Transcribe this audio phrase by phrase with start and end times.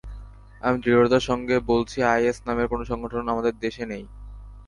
[0.61, 4.03] আমি দৃঢ়তার সঙ্গে বলছি, আইএস নামের কোনো সংগঠন আমাদের দেশে নেই।